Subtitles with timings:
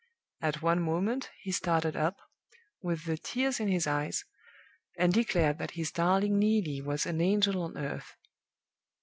[0.41, 2.17] At one moment he started up,
[2.81, 4.25] with the tears in his eyes,
[4.97, 8.15] and declared that his 'darling Neelie' was an angel on earth.